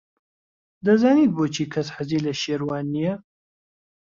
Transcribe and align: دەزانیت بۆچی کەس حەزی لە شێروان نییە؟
دەزانیت 0.85 1.31
بۆچی 1.37 1.65
کەس 1.73 1.87
حەزی 1.95 2.23
لە 2.25 2.33
شێروان 2.41 2.85
نییە؟ 2.95 3.15